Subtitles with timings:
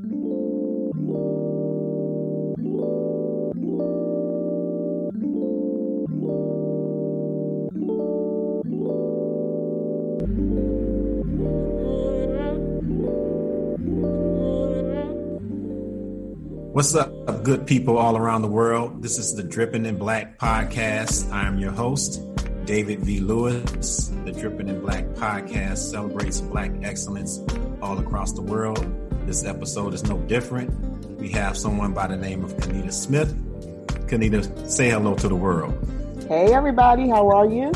[0.00, 0.06] What's
[16.94, 19.02] up, good people all around the world?
[19.02, 21.28] This is the Dripping in Black podcast.
[21.32, 22.22] I am your host,
[22.66, 23.18] David V.
[23.18, 24.12] Lewis.
[24.24, 27.42] The Dripping in Black podcast celebrates Black excellence
[27.82, 29.07] all across the world.
[29.28, 30.70] This episode is no different.
[31.20, 33.36] We have someone by the name of Kanita Smith.
[34.08, 35.76] Kanita, say hello to the world.
[36.28, 37.10] Hey, everybody.
[37.10, 37.70] How are you?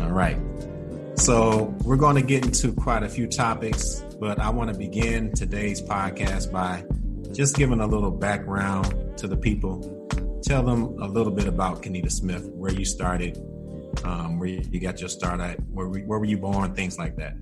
[0.00, 0.38] All right.
[1.16, 5.34] So, we're going to get into quite a few topics, but I want to begin
[5.34, 6.82] today's podcast by
[7.34, 10.08] just giving a little background to the people.
[10.42, 13.36] Tell them a little bit about Kanita Smith, where you started,
[14.02, 17.36] um, where you got your start at, where, where were you born, things like that.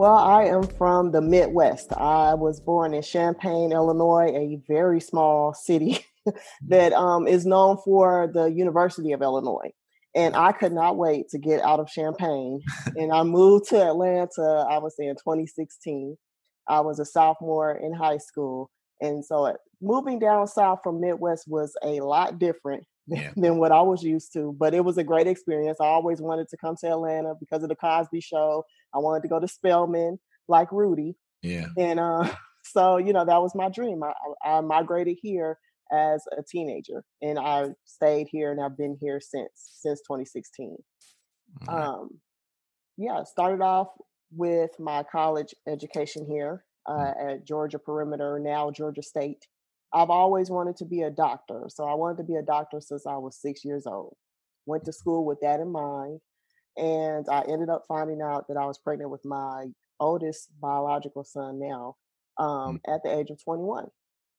[0.00, 1.92] Well, I am from the Midwest.
[1.92, 6.06] I was born in Champaign, Illinois, a very small city
[6.68, 9.72] that um, is known for the University of Illinois.
[10.14, 12.62] And I could not wait to get out of Champaign.
[12.96, 16.16] and I moved to Atlanta, I was in 2016.
[16.66, 18.70] I was a sophomore in high school.
[19.02, 23.32] And so uh, moving down south from Midwest was a lot different yeah.
[23.36, 25.78] than what I was used to, but it was a great experience.
[25.80, 28.64] I always wanted to come to Atlanta because of the Cosby show.
[28.94, 31.16] I wanted to go to Spelman like Rudy.
[31.42, 31.66] Yeah.
[31.78, 32.28] And uh,
[32.64, 34.02] so, you know, that was my dream.
[34.02, 34.12] I,
[34.44, 35.58] I migrated here
[35.92, 40.76] as a teenager and I stayed here and I've been here since since 2016.
[41.62, 41.74] Mm-hmm.
[41.74, 42.10] Um,
[42.96, 43.88] yeah, started off
[44.32, 47.32] with my college education here uh, mm.
[47.32, 49.46] at Georgia Perimeter, now Georgia State.
[49.92, 51.64] I've always wanted to be a doctor.
[51.68, 54.16] So I wanted to be a doctor since I was six years old.
[54.66, 56.20] Went to school with that in mind.
[56.76, 59.66] And I ended up finding out that I was pregnant with my
[59.98, 61.96] oldest biological son now
[62.38, 62.48] um,
[62.86, 62.92] mm-hmm.
[62.92, 63.86] at the age of 21.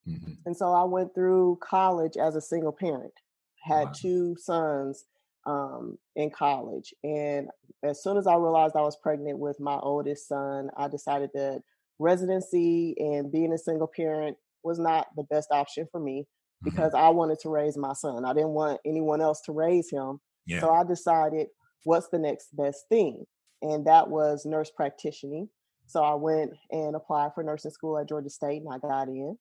[0.08, 0.32] Mm-hmm.
[0.46, 3.14] And so I went through college as a single parent,
[3.62, 3.94] had wow.
[3.94, 5.06] two sons
[5.46, 6.94] um, in college.
[7.04, 7.50] And
[7.84, 11.62] as soon as I realized I was pregnant with my oldest son, I decided that
[12.00, 16.70] residency and being a single parent was not the best option for me mm-hmm.
[16.70, 18.26] because I wanted to raise my son.
[18.26, 20.20] I didn't want anyone else to raise him.
[20.46, 20.62] Yeah.
[20.62, 21.48] So I decided
[21.84, 23.26] what's the next best thing?
[23.62, 25.50] And that was nurse practitioning.
[25.88, 29.38] So I went and applied for nursing school at Georgia State and I got in.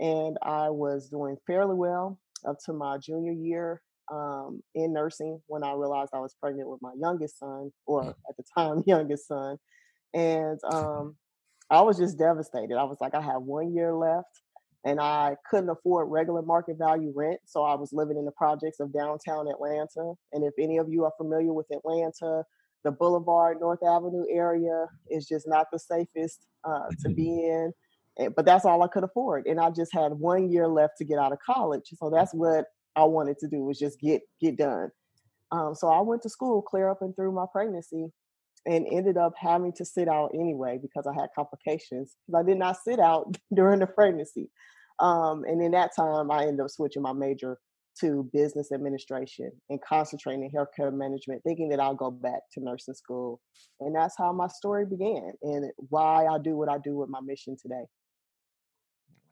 [0.00, 5.62] And I was doing fairly well up to my junior year um, in nursing when
[5.62, 8.08] I realized I was pregnant with my youngest son, or mm.
[8.08, 9.58] at the time, youngest son.
[10.12, 11.16] And um,
[11.70, 12.76] I was just devastated.
[12.76, 14.42] I was like, I have one year left
[14.84, 17.40] and I couldn't afford regular market value rent.
[17.46, 20.14] So I was living in the projects of downtown Atlanta.
[20.32, 22.42] And if any of you are familiar with Atlanta,
[22.84, 27.14] the Boulevard, North Avenue area is just not the safest uh, to mm-hmm.
[27.14, 27.72] be in.
[28.36, 29.46] But that's all I could afford.
[29.46, 31.84] And I just had one year left to get out of college.
[31.96, 34.90] So that's what I wanted to do was just get get done.
[35.50, 38.08] Um, so I went to school clear up and through my pregnancy
[38.66, 42.16] and ended up having to sit out anyway because I had complications.
[42.26, 44.50] Because I did not sit out during the pregnancy.
[44.98, 47.58] Um, and in that time, I ended up switching my major
[48.00, 52.94] to business administration and concentrating in healthcare management, thinking that I'll go back to nursing
[52.94, 53.40] school.
[53.80, 57.20] And that's how my story began and why I do what I do with my
[57.20, 57.84] mission today.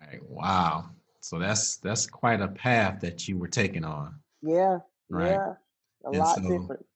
[0.01, 0.21] Right.
[0.29, 0.91] Wow.
[1.21, 4.15] So that's that's quite a path that you were taking on.
[4.43, 4.79] Yeah.
[5.09, 5.33] Right.
[5.33, 5.55] Yeah.
[6.05, 6.87] A and lot so, different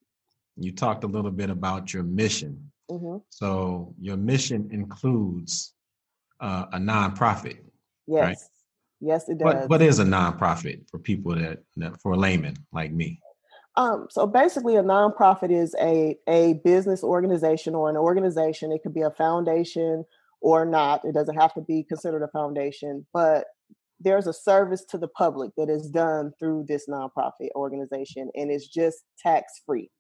[0.57, 2.71] you talked a little bit about your mission.
[2.91, 3.19] Mm-hmm.
[3.31, 5.75] So your mission includes
[6.41, 7.59] uh, a nonprofit.
[8.07, 8.23] Yes.
[8.23, 8.37] Right?
[9.01, 9.45] Yes, it does.
[9.45, 13.21] What, what is a nonprofit for people that, that for a layman like me?
[13.77, 18.71] Um, so basically, a nonprofit is a a business organization or an organization.
[18.71, 20.05] It could be a foundation
[20.41, 21.05] or not.
[21.05, 23.47] It doesn't have to be considered a foundation, but
[23.99, 28.69] there's a service to the public that is done through this nonprofit organization, and it's
[28.69, 29.91] just tax free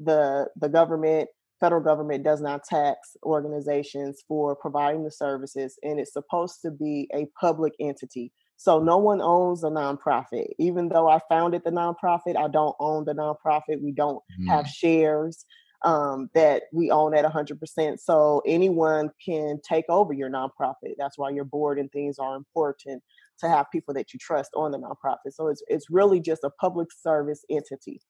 [0.00, 1.28] the the government
[1.60, 7.08] federal government does not tax organizations for providing the services and it's supposed to be
[7.14, 8.32] a public entity.
[8.56, 10.48] So no one owns a nonprofit.
[10.58, 13.82] Even though i founded the nonprofit i don't own the nonprofit.
[13.82, 14.48] We don't mm.
[14.48, 15.44] have shares
[15.82, 20.94] um, that we own at 100% so anyone can take over your nonprofit.
[20.98, 23.02] That's why your board and things are important
[23.38, 25.32] to have people that you trust on the nonprofit.
[25.32, 28.02] So it's, it's really just a public service entity.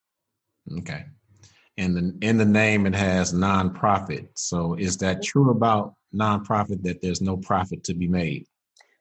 [0.79, 1.05] Okay
[1.81, 4.29] in the in the name it has nonprofit.
[4.35, 5.23] So is that mm-hmm.
[5.23, 8.47] true about nonprofit that there's no profit to be made?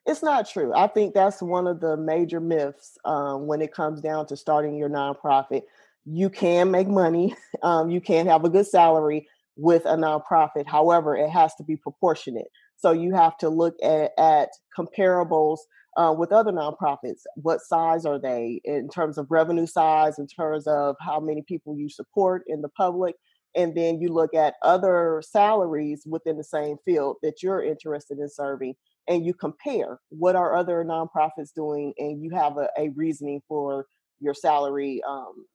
[0.06, 0.74] It's not true.
[0.74, 4.76] I think that's one of the major myths um, when it comes down to starting
[4.76, 5.64] your nonprofit.
[6.06, 7.36] You can make money.
[7.62, 9.28] Um, you can have a good salary
[9.58, 10.66] with a nonprofit.
[10.66, 12.48] However, it has to be proportionate.
[12.80, 15.58] So you have to look at, at comparables
[15.98, 17.22] uh, with other nonprofits.
[17.36, 21.76] What size are they in terms of revenue size, in terms of how many people
[21.78, 23.16] you support in the public?
[23.56, 28.30] And then you look at other salaries within the same field that you're interested in
[28.30, 28.76] serving
[29.08, 33.88] and you compare what are other nonprofits doing and you have a, a reasoning for
[34.22, 35.46] your salary um,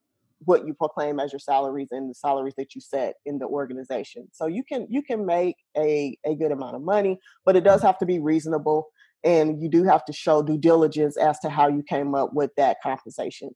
[0.46, 4.28] what you proclaim as your salaries and the salaries that you set in the organization.
[4.32, 7.82] So you can you can make a, a good amount of money, but it does
[7.82, 8.88] have to be reasonable
[9.24, 12.50] and you do have to show due diligence as to how you came up with
[12.56, 13.50] that compensation.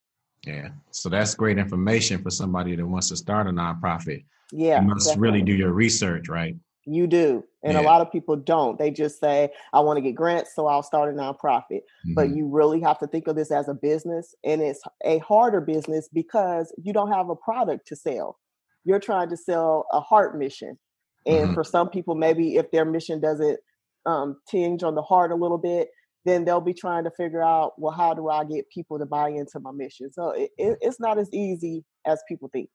[0.46, 0.70] Yeah.
[0.90, 4.24] So that's great information for somebody that wants to start a nonprofit.
[4.50, 4.80] Yeah.
[4.80, 5.28] You must definitely.
[5.28, 6.56] really do your research, right?
[6.88, 7.44] You do.
[7.62, 7.80] And yeah.
[7.80, 8.78] a lot of people don't.
[8.78, 11.80] They just say, I want to get grants, so I'll start a nonprofit.
[11.80, 12.14] Mm-hmm.
[12.14, 14.34] But you really have to think of this as a business.
[14.44, 18.38] And it's a harder business because you don't have a product to sell.
[18.84, 20.78] You're trying to sell a heart mission.
[21.26, 21.54] And mm-hmm.
[21.54, 23.58] for some people, maybe if their mission doesn't
[24.06, 25.88] um, tinge on the heart a little bit,
[26.24, 29.28] then they'll be trying to figure out, well, how do I get people to buy
[29.28, 30.12] into my mission?
[30.12, 32.70] So it, it, it's not as easy as people think.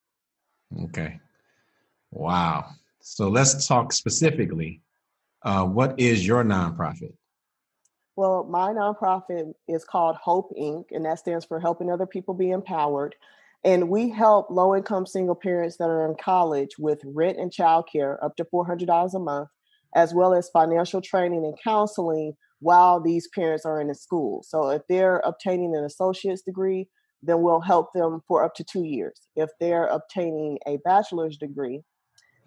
[0.86, 1.19] Okay.
[2.12, 2.66] Wow.
[3.05, 4.81] So let's talk specifically.
[5.44, 7.13] Uh, what is your nonprofit?
[8.15, 12.51] Well, my nonprofit is called Hope Inc., and that stands for Helping Other People Be
[12.51, 13.15] Empowered.
[13.65, 18.17] And we help low income single parents that are in college with rent and childcare
[18.23, 19.49] up to $400 a month,
[19.94, 24.44] as well as financial training and counseling while these parents are in the school.
[24.47, 26.88] So if they're obtaining an associate's degree,
[27.21, 29.27] then we'll help them for up to two years.
[29.35, 31.83] If they're obtaining a bachelor's degree,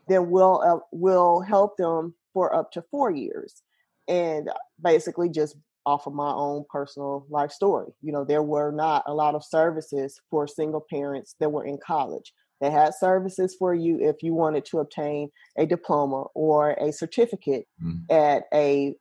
[0.09, 3.63] then we'll uh, we'll help them for up to four years,
[4.09, 4.51] and
[4.83, 5.57] basically just
[5.87, 7.93] off of my own personal life story.
[8.03, 11.79] You know, there were not a lot of services for single parents that were in
[11.85, 12.33] college.
[12.61, 17.67] They had services for you if you wanted to obtain a diploma or a certificate
[17.83, 18.01] mm.
[18.11, 18.95] at a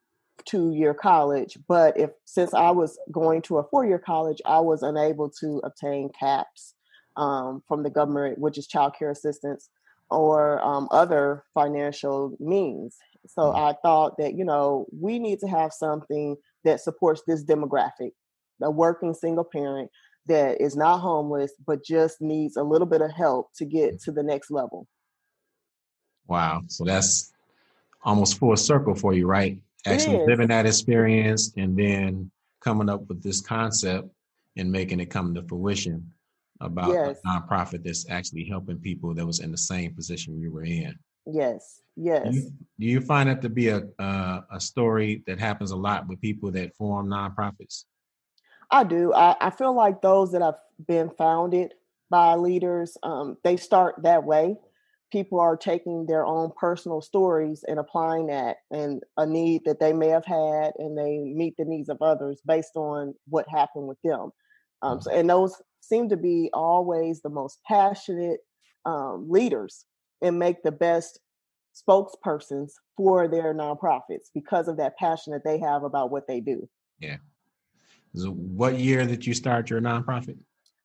[0.45, 1.57] two year college.
[1.67, 5.61] But if since I was going to a four year college, I was unable to
[5.63, 6.75] obtain CAPS
[7.15, 9.69] um, from the government, which is child care assistance
[10.09, 12.97] or um, other financial means.
[13.27, 13.57] So mm.
[13.57, 18.11] I thought that, you know, we need to have something that supports this demographic,
[18.61, 19.89] a working single parent
[20.27, 24.11] that is not homeless, but just needs a little bit of help to get to
[24.11, 24.87] the next level.
[26.27, 26.63] Wow.
[26.67, 27.33] So that's
[28.03, 29.59] almost full circle for you, right?
[29.85, 34.09] Actually living that experience and then coming up with this concept
[34.57, 36.11] and making it come to fruition
[36.61, 37.17] about yes.
[37.23, 40.97] a nonprofit that's actually helping people that was in the same position you were in.
[41.25, 42.29] Yes, yes.
[42.29, 45.75] Do you, do you find that to be a uh, a story that happens a
[45.75, 47.85] lot with people that form nonprofits?
[48.71, 49.13] I do.
[49.13, 51.73] I, I feel like those that have been founded
[52.09, 54.55] by leaders, um, they start that way.
[55.11, 59.93] People are taking their own personal stories and applying that and a need that they
[59.93, 64.01] may have had, and they meet the needs of others based on what happened with
[64.03, 64.31] them.
[64.81, 65.19] Um, so, mm-hmm.
[65.19, 68.39] and those seem to be always the most passionate
[68.85, 69.85] um, leaders
[70.21, 71.19] and make the best
[71.75, 76.67] spokespersons for their nonprofits because of that passion that they have about what they do.
[76.99, 77.17] Yeah.
[78.13, 80.37] So what year did you start your nonprofit?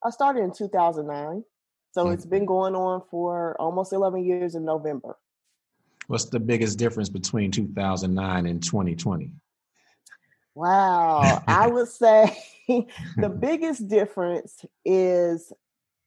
[0.05, 1.45] I started in 2009.
[1.93, 2.15] So mm-hmm.
[2.15, 5.17] it's been going on for almost 11 years in November.
[6.09, 9.33] What's the biggest difference between 2009 and 2020?
[10.55, 11.43] Wow.
[11.47, 12.37] I would say
[12.69, 15.53] the biggest difference is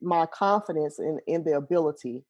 [0.01, 2.23] my confidence in, in the ability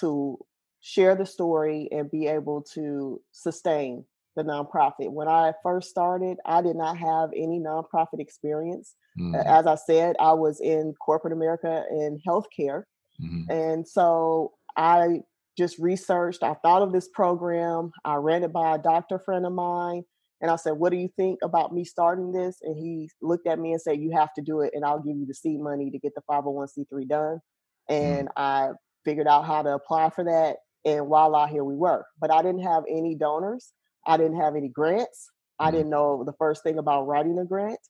[0.00, 0.38] to
[0.80, 4.04] share the story and be able to sustain
[4.36, 5.10] the nonprofit.
[5.10, 8.94] When I first started, I did not have any nonprofit experience.
[9.18, 9.36] Mm-hmm.
[9.46, 12.82] As I said, I was in corporate America in healthcare.
[13.22, 13.50] Mm-hmm.
[13.50, 15.20] And so I
[15.56, 19.52] just researched, I thought of this program, I ran it by a doctor friend of
[19.52, 20.04] mine.
[20.44, 22.58] And I said, What do you think about me starting this?
[22.60, 25.16] And he looked at me and said, You have to do it, and I'll give
[25.16, 27.38] you the seed money to get the 501c3 done.
[27.90, 28.18] Mm.
[28.18, 28.72] And I
[29.06, 30.56] figured out how to apply for that.
[30.84, 32.04] And voila, here we were.
[32.20, 33.72] But I didn't have any donors,
[34.06, 35.30] I didn't have any grants.
[35.58, 35.76] I mm-hmm.
[35.76, 37.80] didn't know the first thing about writing a grant.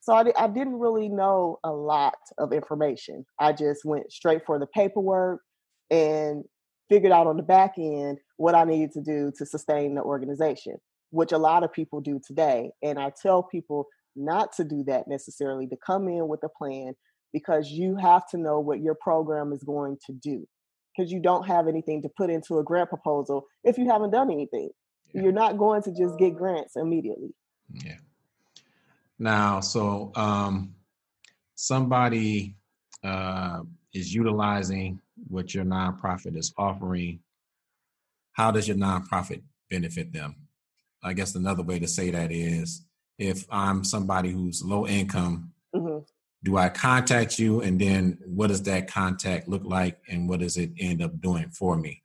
[0.00, 3.26] So I, I didn't really know a lot of information.
[3.38, 5.42] I just went straight for the paperwork
[5.90, 6.44] and
[6.88, 10.76] figured out on the back end what I needed to do to sustain the organization
[11.10, 12.70] which a lot of people do today.
[12.82, 13.86] And I tell people
[14.16, 16.94] not to do that necessarily, to come in with a plan
[17.32, 20.46] because you have to know what your program is going to do.
[20.96, 24.30] Because you don't have anything to put into a grant proposal if you haven't done
[24.30, 24.70] anything.
[25.12, 25.22] Yeah.
[25.22, 27.34] You're not going to just get grants immediately.
[27.72, 27.98] Yeah.
[29.18, 30.74] Now, so um,
[31.54, 32.56] somebody
[33.04, 33.60] uh,
[33.92, 37.20] is utilizing what your nonprofit is offering.
[38.32, 40.36] How does your nonprofit benefit them?
[41.02, 42.84] I guess another way to say that is
[43.18, 45.98] if I'm somebody who's low income, mm-hmm.
[46.42, 47.60] do I contact you?
[47.60, 49.98] And then what does that contact look like?
[50.08, 52.02] And what does it end up doing for me?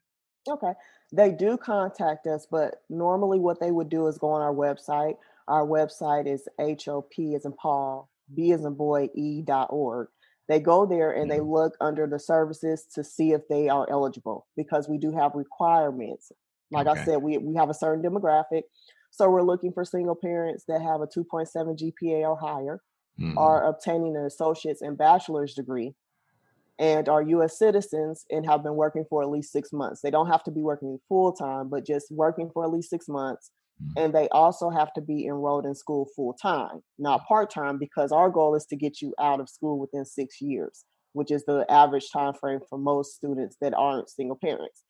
[0.47, 0.73] Okay.
[1.11, 5.15] They do contact us, but normally what they would do is go on our website.
[5.47, 10.07] Our website is HOP as in Paul, B as in boy, E.org.
[10.47, 11.53] They go there and they mm-hmm.
[11.53, 16.31] look under the services to see if they are eligible because we do have requirements.
[16.71, 16.99] Like okay.
[16.99, 18.63] I said, we, we have a certain demographic.
[19.11, 22.81] So we're looking for single parents that have a 2.7 GPA or higher,
[23.19, 23.37] mm-hmm.
[23.37, 25.93] are obtaining an associate's and bachelor's degree,
[26.77, 30.01] and are US citizens and have been working for at least six months.
[30.01, 33.07] They don't have to be working full time, but just working for at least six
[33.07, 33.51] months.
[33.81, 34.03] Mm-hmm.
[34.03, 38.11] And they also have to be enrolled in school full time, not part time, because
[38.11, 41.65] our goal is to get you out of school within six years, which is the
[41.69, 44.83] average time frame for most students that aren't single parents.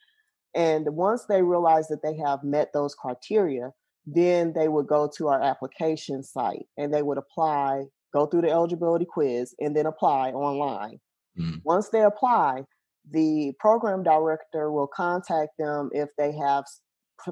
[0.56, 3.72] And once they realize that they have met those criteria,
[4.06, 7.84] then they would go to our application site and they would apply,
[8.14, 11.00] go through the eligibility quiz, and then apply online.
[11.38, 11.62] Mm.
[11.66, 12.64] Once they apply,
[13.12, 16.64] the program director will contact them if they have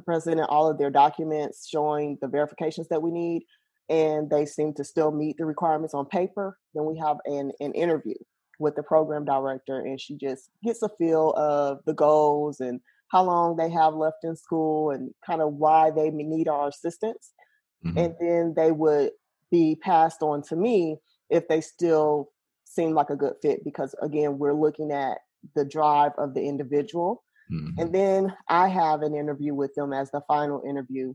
[0.06, 3.44] presented all of their documents showing the verifications that we need
[3.90, 7.74] and they seem to still meet the requirements on paper then we have an, an
[7.74, 8.16] interview
[8.60, 12.80] with the program director and she just gets a feel of the goals and
[13.14, 17.32] how long they have left in school and kind of why they need our assistance
[17.86, 17.96] mm-hmm.
[17.98, 19.12] and then they would
[19.52, 20.98] be passed on to me
[21.30, 22.32] if they still
[22.66, 25.20] seem like a good fit because again we're looking at
[25.56, 27.80] the drive of the individual mm-hmm.
[27.80, 31.14] and then i have an interview with them as the final interview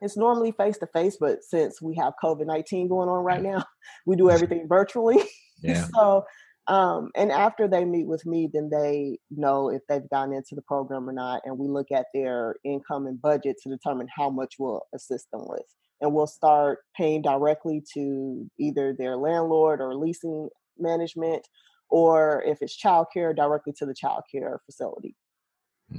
[0.00, 3.64] it's normally face to face but since we have covid-19 going on right now
[4.06, 5.22] we do everything virtually
[5.62, 5.86] yeah.
[5.94, 6.24] so
[6.66, 10.62] um, and after they meet with me then they know if they've gone into the
[10.62, 14.54] program or not and we look at their income and budget to determine how much
[14.58, 15.66] we'll assist them with
[16.00, 21.46] and we'll start paying directly to either their landlord or leasing management,
[21.88, 25.14] or if it's childcare, directly to the childcare facility.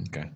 [0.06, 0.30] Okay.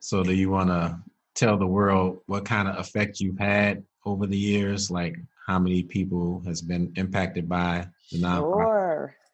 [0.00, 0.98] So, do you want to
[1.34, 4.90] tell the world what kind of effect you've had over the years?
[4.90, 5.16] Like
[5.46, 8.62] how many people has been impacted by the nonprofit?
[8.62, 8.81] Sure.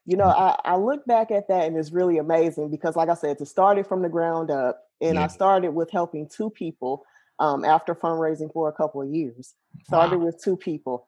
[0.09, 3.15] You know, I, I look back at that and it's really amazing because, like I
[3.15, 5.25] said, it started from the ground up, and yeah.
[5.25, 7.05] I started with helping two people
[7.39, 9.55] um, after fundraising for a couple of years.
[9.85, 10.25] Started wow.
[10.25, 11.07] with two people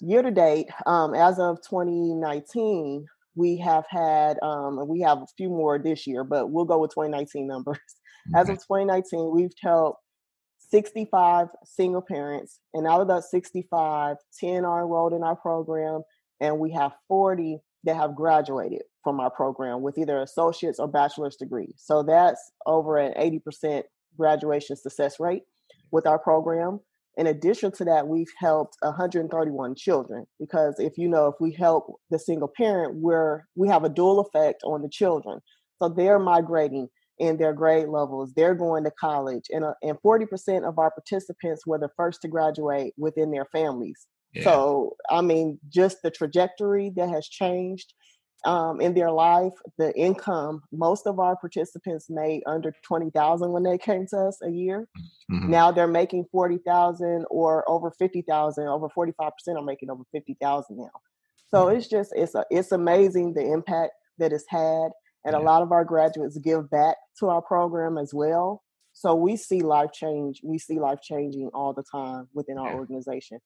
[0.00, 5.48] year to date, um, as of 2019, we have had, um, we have a few
[5.48, 7.78] more this year, but we'll go with 2019 numbers.
[8.28, 8.38] Okay.
[8.38, 10.02] As of 2019, we've helped
[10.68, 16.02] 65 single parents, and out of those 65, 10 are enrolled in our program,
[16.38, 21.36] and we have 40 that have graduated from our program with either associate's or bachelor's
[21.36, 21.74] degree.
[21.76, 23.82] So that's over an 80%
[24.18, 25.42] graduation success rate
[25.90, 26.80] with our program
[27.16, 32.00] in addition to that, we've helped 131 children because if you know, if we help
[32.10, 35.40] the single parent, we're we have a dual effect on the children.
[35.82, 40.66] So they're migrating in their grade levels, they're going to college, and uh, and 40%
[40.66, 44.06] of our participants were the first to graduate within their families.
[44.32, 44.44] Yeah.
[44.44, 47.94] So I mean, just the trajectory that has changed
[48.44, 53.78] um, in their life, the income, most of our participants made under 20,000 when they
[53.78, 54.88] came to us a year.
[55.30, 55.50] Mm-hmm.
[55.50, 60.88] Now they're making 40,000 or over 50,000, over 45% are making over 50,000 now.
[61.48, 61.76] So mm-hmm.
[61.76, 64.90] it's just, it's, a, it's amazing the impact that it's had.
[65.24, 65.38] And yeah.
[65.38, 68.62] a lot of our graduates give back to our program as well.
[68.92, 70.40] So we see life change.
[70.42, 72.76] We see life changing all the time within our yeah.
[72.76, 73.38] organization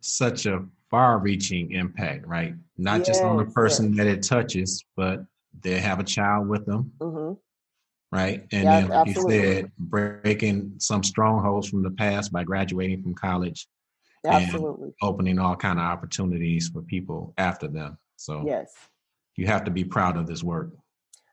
[0.00, 2.54] such a far reaching impact, right?
[2.76, 3.96] Not yes, just on the person yes.
[3.98, 5.24] that it touches, but
[5.60, 6.92] they have a child with them.
[7.00, 7.34] Mm-hmm.
[8.10, 8.46] Right.
[8.52, 9.36] And yeah, then, like absolutely.
[9.36, 13.68] you said, breaking some strongholds from the past by graduating from college.
[14.24, 14.86] Absolutely.
[14.86, 17.98] And opening all kind of opportunities for people after them.
[18.16, 18.72] So yes.
[19.38, 20.72] You have to be proud of this work.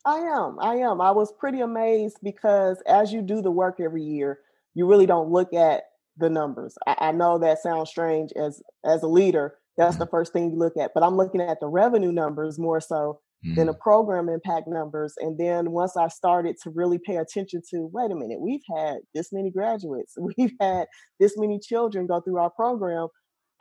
[0.05, 0.59] I am.
[0.59, 1.01] I am.
[1.01, 4.41] I was pretty amazed because as you do the work every year,
[4.75, 5.85] you really don't look at
[6.17, 6.75] the numbers.
[6.87, 9.55] I, I, know that sounds strange as as a leader.
[9.77, 12.79] That's the first thing you look at, but I'm looking at the revenue numbers more
[12.79, 13.55] so mm.
[13.55, 13.81] than the mm-hmm.
[13.81, 15.13] program impact numbers.
[15.19, 18.99] And then once I started to really pay attention to, wait a minute, we've had
[19.13, 20.87] this many graduates, we've had
[21.19, 23.07] this many children go through our program.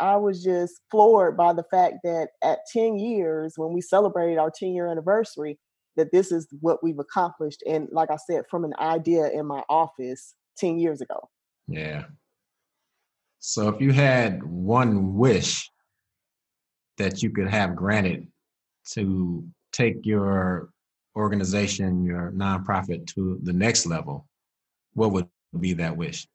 [0.01, 4.51] I was just floored by the fact that at 10 years, when we celebrated our
[4.57, 5.59] 10 year anniversary,
[5.97, 7.63] that this is what we've accomplished.
[7.67, 11.29] And like I said, from an idea in my office 10 years ago.
[11.69, 12.05] Yeah.
[13.47, 15.71] So if you had one wish
[16.97, 18.27] that you could have granted
[18.93, 20.71] to take your
[21.15, 24.27] organization, your nonprofit to the next level,
[24.95, 25.29] what would
[25.61, 26.27] be that wish?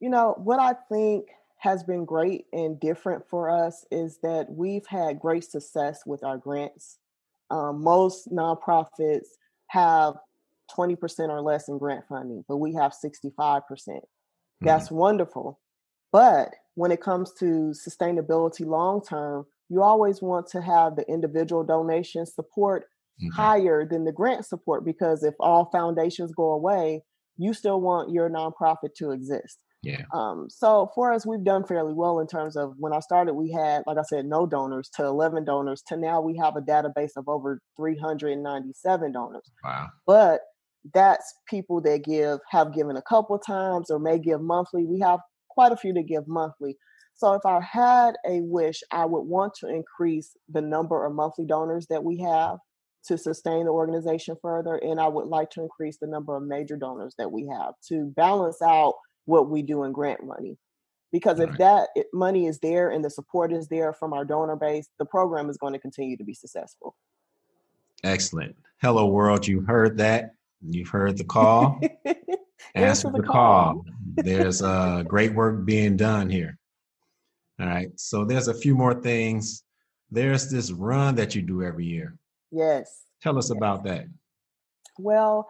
[0.00, 4.86] You know, what I think has been great and different for us is that we've
[4.88, 6.98] had great success with our grants.
[7.50, 9.28] Um, most nonprofits
[9.68, 10.16] have
[10.76, 13.62] 20% or less in grant funding, but we have 65%.
[13.68, 14.66] percent mm-hmm.
[14.66, 15.60] That's wonderful.
[16.14, 21.64] But when it comes to sustainability long term, you always want to have the individual
[21.64, 22.84] donation support
[23.20, 23.30] mm-hmm.
[23.30, 27.02] higher than the grant support because if all foundations go away,
[27.36, 29.58] you still want your nonprofit to exist.
[29.82, 30.02] Yeah.
[30.14, 33.50] Um, so for us, we've done fairly well in terms of when I started, we
[33.50, 37.16] had, like I said, no donors to 11 donors to now we have a database
[37.16, 39.50] of over 397 donors.
[39.64, 39.88] Wow.
[40.06, 40.42] But
[40.94, 44.84] that's people that give, have given a couple times or may give monthly.
[44.84, 45.18] We have
[45.54, 46.76] quite a few that give monthly.
[47.14, 51.46] So if I had a wish, I would want to increase the number of monthly
[51.46, 52.58] donors that we have
[53.06, 54.76] to sustain the organization further.
[54.76, 58.12] And I would like to increase the number of major donors that we have to
[58.16, 58.94] balance out
[59.26, 60.58] what we do in grant money.
[61.12, 61.58] Because if right.
[61.58, 65.48] that money is there and the support is there from our donor base, the program
[65.48, 66.96] is going to continue to be successful.
[68.02, 68.56] Excellent.
[68.82, 69.46] Hello, world.
[69.46, 70.34] You heard that.
[70.68, 71.80] You've heard the call.
[72.74, 73.74] Answer the, the call.
[73.74, 73.84] call.
[74.16, 76.58] There's uh, great work being done here.
[77.60, 77.90] All right.
[77.96, 79.62] So there's a few more things.
[80.10, 82.16] There's this run that you do every year.
[82.50, 83.02] Yes.
[83.22, 83.56] Tell us yes.
[83.56, 84.06] about that.
[84.98, 85.48] Well,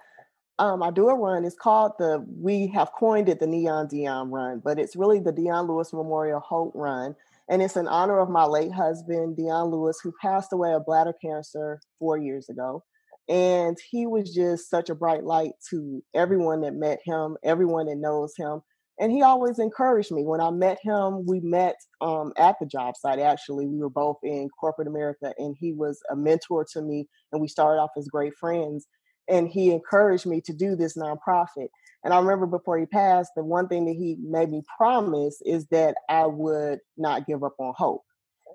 [0.59, 1.45] um, I do a run.
[1.45, 5.33] It's called the, we have coined it the Neon Dion Run, but it's really the
[5.33, 7.17] Dion Lewis Memorial Hope Run.
[7.49, 11.13] And it's in honor of my late husband, Dion Lewis, who passed away of bladder
[11.21, 12.85] cancer four years ago.
[13.29, 17.97] And he was just such a bright light to everyone that met him, everyone that
[17.97, 18.61] knows him.
[19.01, 20.25] And he always encouraged me.
[20.25, 23.67] When I met him, we met um, at the job site, actually.
[23.67, 27.09] We were both in corporate America, and he was a mentor to me.
[27.33, 28.87] And we started off as great friends
[29.29, 31.69] and he encouraged me to do this nonprofit.
[32.03, 35.67] And I remember before he passed, the one thing that he made me promise is
[35.69, 38.03] that I would not give up on hope.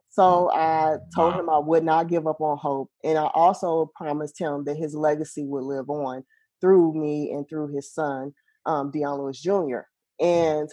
[0.10, 2.90] So I told him I would not give up on hope.
[3.04, 6.24] And I also promised him that his legacy would live on
[6.62, 8.34] through me and through his son,
[8.66, 9.82] um, Dion Lewis Jr.
[10.20, 10.70] And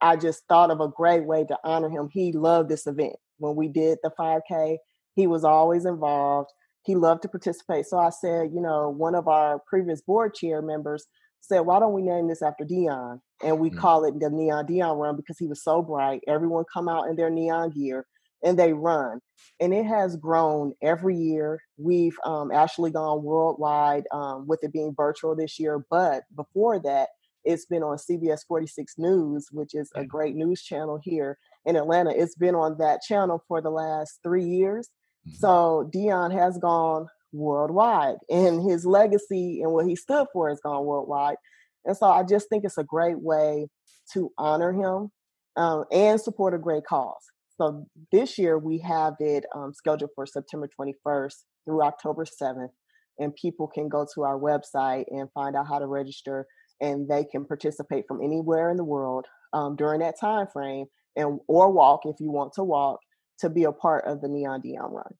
[0.00, 2.08] I just thought of a great way to honor him.
[2.12, 3.16] He loved this event.
[3.38, 4.76] When we did the 5K,
[5.14, 6.50] he was always involved
[6.84, 7.86] he loved to participate.
[7.86, 11.06] So I said, you know, one of our previous board chair members
[11.40, 13.20] said, why don't we name this after Dion?
[13.42, 13.78] And we mm-hmm.
[13.78, 16.20] call it the Neon Dion Run because he was so bright.
[16.28, 18.06] Everyone come out in their neon gear
[18.44, 19.20] and they run.
[19.60, 21.60] And it has grown every year.
[21.76, 25.84] We've um, actually gone worldwide um, with it being virtual this year.
[25.90, 27.08] But before that,
[27.44, 32.10] it's been on CBS 46 News, which is a great news channel here in Atlanta.
[32.10, 34.88] It's been on that channel for the last three years.
[35.26, 35.36] Mm-hmm.
[35.36, 40.84] So Dion has gone worldwide, and his legacy and what he stood for has gone
[40.84, 41.36] worldwide.
[41.84, 43.68] And so I just think it's a great way
[44.14, 45.10] to honor him
[45.56, 47.30] um, and support a great cause.
[47.60, 52.70] So this year we have it um, scheduled for September 21st through October 7th,
[53.18, 56.46] and people can go to our website and find out how to register,
[56.80, 60.86] and they can participate from anywhere in the world um, during that time frame,
[61.16, 62.98] and or walk if you want to walk
[63.38, 65.14] to be a part of the Neon Dion Run.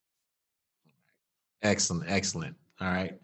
[1.63, 2.57] Excellent, excellent.
[2.81, 3.19] All right.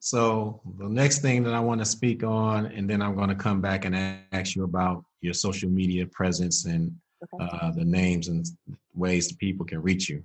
[0.00, 3.34] So the next thing that I want to speak on, and then I'm going to
[3.34, 3.96] come back and
[4.32, 6.92] ask you about your social media presence and
[7.34, 7.58] okay.
[7.60, 8.46] uh, the names and
[8.94, 10.22] ways that people can reach you.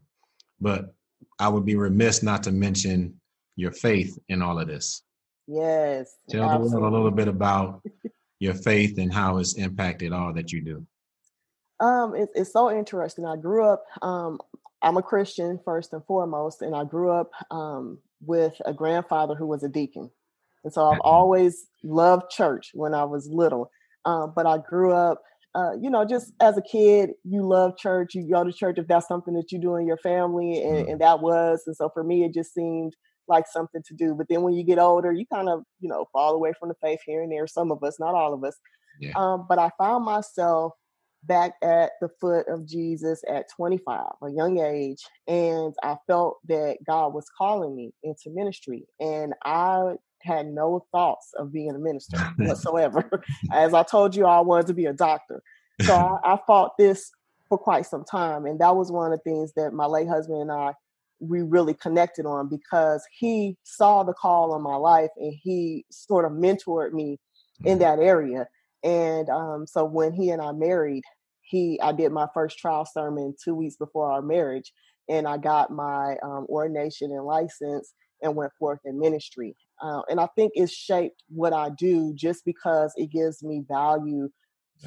[0.60, 0.94] But
[1.40, 3.20] I would be remiss not to mention
[3.56, 5.04] your faith in all of this.
[5.48, 6.16] Yes.
[6.30, 6.70] Tell absolutely.
[6.70, 7.82] the world a little bit about
[8.40, 10.86] your faith and how it's impacted all that you do.
[11.80, 13.26] Um, it, it's so interesting.
[13.26, 13.84] I grew up.
[14.02, 14.40] Um,
[14.82, 19.48] I'm a Christian first and foremost, and I grew up um, with a grandfather who
[19.48, 20.10] was a deacon,
[20.64, 21.02] and so I've mm-hmm.
[21.04, 23.72] always loved church when I was little.
[24.06, 25.22] Um, but I grew up,
[25.54, 28.16] uh, you know, just as a kid, you love church.
[28.16, 30.92] You go to church if that's something that you do in your family, and, mm-hmm.
[30.92, 31.64] and that was.
[31.68, 32.96] And so for me, it just seemed
[33.28, 34.16] like something to do.
[34.16, 36.76] But then when you get older, you kind of, you know, fall away from the
[36.82, 37.48] faith here and there.
[37.48, 38.58] Some of us, not all of us.
[39.00, 39.12] Yeah.
[39.16, 40.74] Um, but I found myself
[41.24, 46.78] back at the foot of Jesus at 25, a young age, and I felt that
[46.86, 48.86] God was calling me into ministry.
[49.00, 53.23] And I had no thoughts of being a minister whatsoever.
[53.51, 55.41] As I told you, I wanted to be a doctor.
[55.81, 57.12] So I, I fought this
[57.49, 58.45] for quite some time.
[58.45, 60.73] And that was one of the things that my late husband and I
[61.21, 66.25] we really connected on because he saw the call on my life and he sort
[66.25, 67.19] of mentored me
[67.63, 67.79] in mm-hmm.
[67.79, 68.47] that area.
[68.84, 71.03] And um, so when he and I married,
[71.41, 74.71] he I did my first trial sermon two weeks before our marriage,
[75.07, 79.55] and I got my um, ordination and license and went forth in ministry.
[79.82, 84.30] Uh, and I think it's shaped what I do just because it gives me value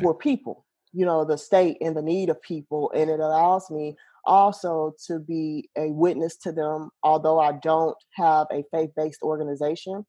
[0.01, 2.93] for people, you know, the state and the need of people.
[2.95, 8.47] And it allows me also to be a witness to them, although I don't have
[8.51, 10.05] a faith based organization.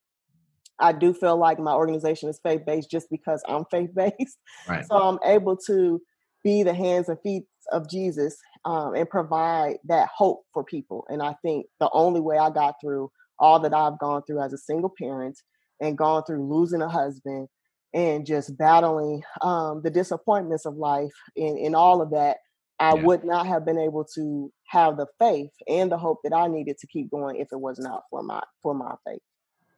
[0.79, 4.37] I do feel like my organization is faith based just because I'm faith based.
[4.67, 4.85] Right.
[4.85, 6.01] So I'm able to
[6.43, 11.05] be the hands and feet of Jesus um, and provide that hope for people.
[11.09, 14.53] And I think the only way I got through all that I've gone through as
[14.53, 15.37] a single parent
[15.81, 17.47] and gone through losing a husband
[17.93, 22.37] and just battling um, the disappointments of life and, and all of that,
[22.79, 23.03] I yeah.
[23.03, 26.77] would not have been able to have the faith and the hope that I needed
[26.79, 29.21] to keep going if it was not for my for my faith.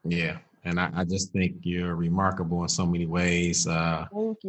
[0.03, 3.67] Yeah, and I, I just think you're remarkable in so many ways.
[3.67, 4.05] Uh,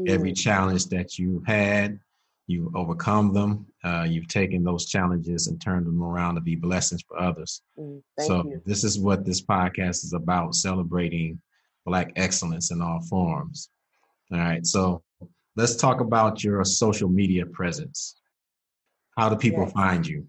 [0.07, 2.01] every challenge that you had,
[2.49, 3.67] you've overcome them.
[3.85, 7.63] Uh, you've taken those challenges and turned them around to be blessings for others.
[7.79, 8.61] Mm, so you.
[8.67, 11.41] this is what this podcast is about: celebrating
[11.87, 13.71] Black excellence in all forms.
[14.33, 15.03] All right, so
[15.57, 18.17] let's talk about your social media presence.
[19.17, 19.73] How do people yes.
[19.73, 20.27] find you?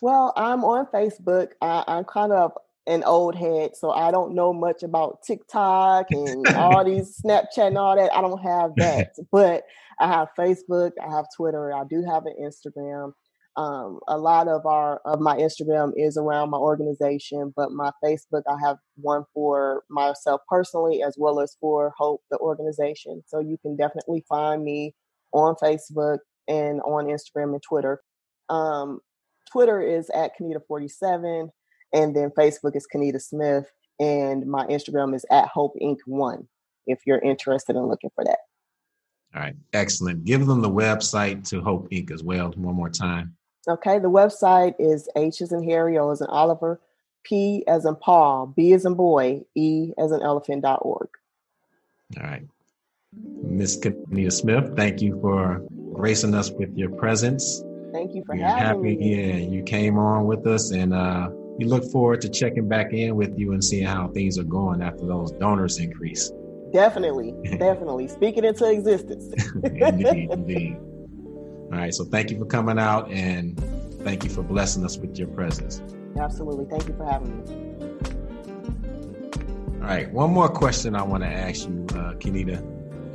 [0.00, 1.50] Well, I'm on Facebook.
[1.60, 2.52] I, I'm kind of
[2.86, 7.78] an old head, so I don't know much about TikTok and all these Snapchat and
[7.78, 8.14] all that.
[8.14, 9.64] I don't have that, but
[10.00, 13.12] I have Facebook, I have Twitter, I do have an Instagram.
[13.56, 18.42] Um, a lot of our of my Instagram is around my organization, but my Facebook
[18.46, 23.22] I have one for myself personally as well as for Hope the organization.
[23.26, 24.94] So you can definitely find me
[25.32, 28.02] on Facebook and on Instagram and Twitter.
[28.50, 29.00] Um,
[29.50, 31.48] Twitter is at Kenita47,
[31.92, 35.98] and then Facebook is Kenita Smith, and my Instagram is at Hope Inc.
[36.06, 36.48] One.
[36.86, 38.38] If you're interested in looking for that.
[39.36, 40.24] All right, excellent.
[40.24, 42.10] Give them the website to Hope Inc.
[42.10, 43.36] as well one more time.
[43.68, 46.80] Okay, the website is H as in Harry, O as in Oliver,
[47.22, 51.08] P as in Paul, B as in boy, E as in elephant.org.
[52.16, 52.46] All right.
[53.42, 57.62] Miss Kenita Smith, thank you for gracing us with your presence.
[57.92, 59.16] Thank you for We're having happy, me.
[59.16, 63.16] Yeah, you came on with us and uh, we look forward to checking back in
[63.16, 66.30] with you and seeing how things are going after those donors increase.
[66.72, 68.08] Definitely, definitely.
[68.08, 69.44] Speak it into existence.
[69.62, 70.76] indeed, indeed.
[71.72, 71.94] All right.
[71.94, 73.58] So thank you for coming out and
[74.04, 75.82] thank you for blessing us with your presence.
[76.18, 76.64] Absolutely.
[76.66, 77.44] Thank you for having me.
[79.80, 80.10] All right.
[80.12, 82.62] One more question I want to ask you, uh, Kenita.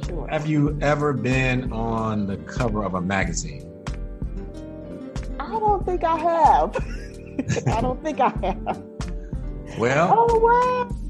[0.05, 0.27] Sure.
[0.29, 3.67] Have you ever been on the cover of a magazine?
[5.39, 6.75] I don't think I have.
[7.67, 8.83] I don't think I have.
[9.77, 11.00] Well, oh wow.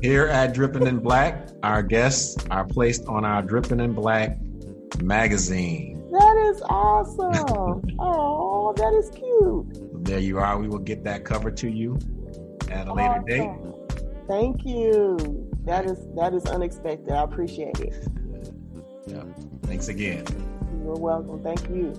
[0.00, 4.38] Here at Dripping in Black, our guests are placed on our Dripping in Black
[5.00, 5.98] magazine.
[6.10, 7.82] That is awesome.
[7.98, 10.04] oh, that is cute.
[10.04, 10.58] There you are.
[10.58, 11.98] We will get that cover to you
[12.70, 13.24] at a later awesome.
[13.24, 13.50] date.
[14.26, 15.48] Thank you.
[15.64, 17.12] That is that is unexpected.
[17.12, 18.08] I appreciate it.
[19.06, 19.22] yeah.
[19.64, 20.24] Thanks again.
[20.82, 21.42] You're welcome.
[21.42, 21.92] Thank you.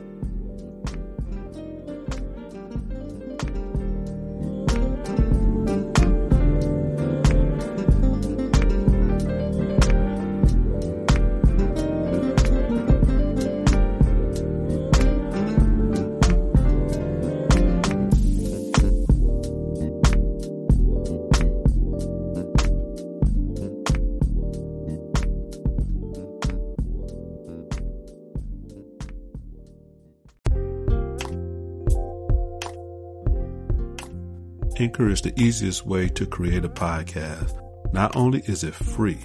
[34.79, 37.53] Anchor is the easiest way to create a podcast.
[37.91, 39.19] Not only is it free,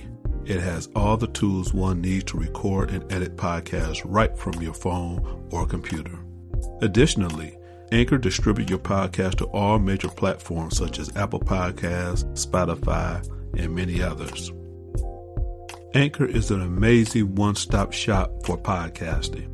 [0.45, 4.75] it has all the tools one needs to record and edit podcasts right from your
[4.75, 6.19] phone or computer.
[6.83, 7.57] Additionally,
[7.93, 13.25] Anchor distributes your podcast to all major platforms such as Apple Podcasts, Spotify,
[13.57, 14.51] and many others.
[15.95, 19.53] Anchor is an amazing one stop shop for podcasting.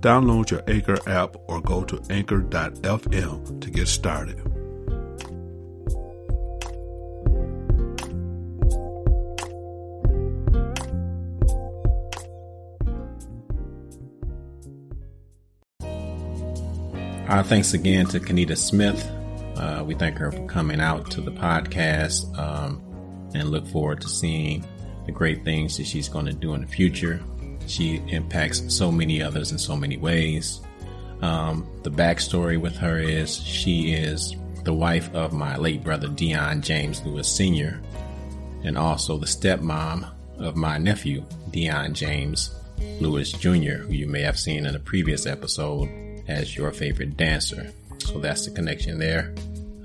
[0.00, 4.49] Download your Anchor app or go to anchor.fm to get started.
[17.30, 19.08] Our thanks again to Kenita Smith.
[19.54, 22.82] Uh, we thank her for coming out to the podcast um,
[23.36, 24.66] and look forward to seeing
[25.06, 27.22] the great things that she's going to do in the future.
[27.68, 30.60] She impacts so many others in so many ways.
[31.22, 36.62] Um, the backstory with her is she is the wife of my late brother Dion
[36.62, 37.80] James Lewis Sr.,
[38.64, 42.52] and also the stepmom of my nephew Dion James
[42.98, 45.88] Lewis Jr., who you may have seen in a previous episode
[46.30, 47.72] as your favorite dancer.
[47.98, 49.34] So that's the connection there.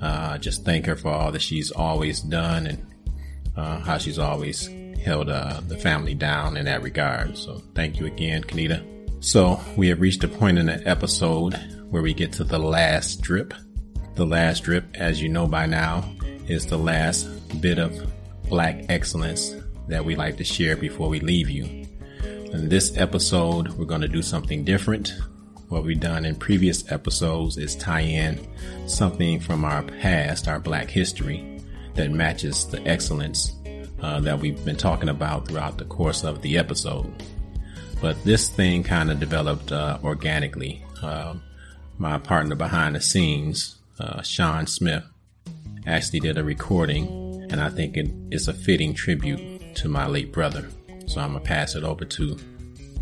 [0.01, 2.85] Uh, just thank her for all that she's always done and
[3.57, 4.69] uh, how she's always
[5.03, 7.37] held uh, the family down in that regard.
[7.37, 8.83] So thank you again, Kenita.
[9.23, 11.53] So we have reached a point in the episode
[11.89, 13.53] where we get to the last drip.
[14.15, 16.09] The last drip, as you know by now,
[16.47, 17.25] is the last
[17.61, 17.93] bit of
[18.47, 19.55] black excellence
[19.87, 21.63] that we like to share before we leave you.
[22.23, 25.13] In this episode, we're going to do something different.
[25.69, 28.39] What we've done in previous episodes is tie in
[28.87, 31.59] something from our past, our black history,
[31.95, 33.55] that matches the excellence
[34.01, 37.11] uh, that we've been talking about throughout the course of the episode.
[37.99, 40.83] But this thing kind of developed uh, organically.
[41.01, 41.35] Uh,
[41.97, 45.03] my partner behind the scenes, uh, Sean Smith,
[45.87, 50.31] actually did a recording, and I think it is a fitting tribute to my late
[50.31, 50.69] brother.
[51.07, 52.37] So I'm gonna pass it over to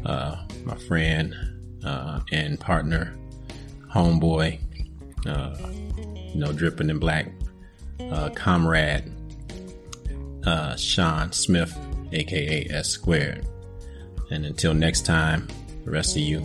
[0.06, 1.36] uh, my friend
[1.86, 3.16] uh, and partner,
[3.94, 4.60] homeboy,
[5.28, 5.56] uh,
[6.16, 7.32] you know, dripping in black,
[8.12, 9.12] uh, comrade,
[10.46, 11.78] uh, Sean Smith,
[12.12, 13.48] aka S Squared.
[14.32, 15.48] And until next time,
[15.86, 16.40] the rest of you,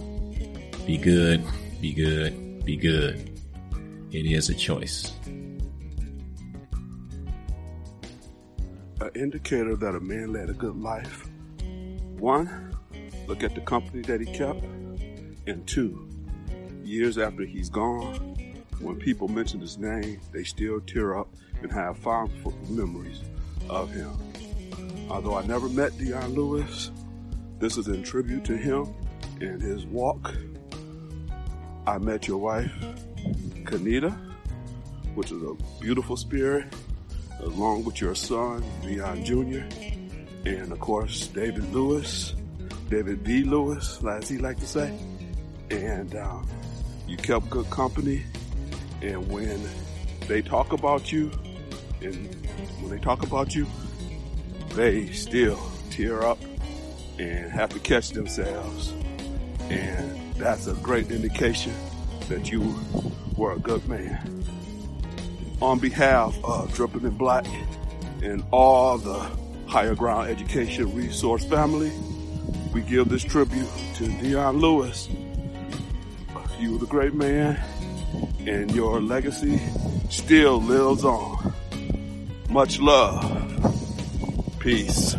[0.87, 1.45] be good,
[1.81, 3.31] be good, be good.
[4.11, 5.13] It is a choice.
[9.01, 11.29] An indicator that a man led a good life.
[12.19, 12.77] One,
[13.27, 14.65] look at the company that he kept.
[15.49, 16.07] And two,
[16.85, 18.37] years after he's gone,
[18.81, 21.29] when people mention his name, they still tear up
[21.63, 22.31] and have fond
[22.69, 23.23] memories
[23.71, 24.13] of him.
[25.09, 26.91] Although I never met Dion Lewis,
[27.61, 28.95] this is in tribute to him
[29.41, 30.35] and his walk.
[31.87, 32.71] I met your wife,
[33.65, 34.15] Kanita,
[35.15, 36.67] which is a beautiful spirit,
[37.41, 39.65] along with your son, Leon Jr.,
[40.45, 42.35] and of course, David Lewis,
[42.91, 43.45] David B.
[43.45, 44.95] Lewis, as he like to say.
[45.71, 46.41] And uh,
[47.07, 48.25] you kept good company.
[49.03, 49.61] And when
[50.27, 51.31] they talk about you,
[52.01, 52.35] and
[52.81, 53.67] when they talk about you,
[54.75, 56.39] they still tear up
[57.19, 58.93] and have to catch themselves.
[59.71, 61.75] And that's a great indication
[62.29, 62.75] that you
[63.37, 64.45] were a good man.
[65.61, 67.47] On behalf of Dripping in Black
[68.23, 69.29] and all the
[69.67, 71.93] Higher Ground Education Resource family,
[72.73, 75.09] we give this tribute to Dion Lewis.
[76.59, 77.61] You were the great man,
[78.47, 79.61] and your legacy
[80.11, 81.55] still lives on.
[82.51, 83.23] Much love.
[84.59, 85.15] Peace.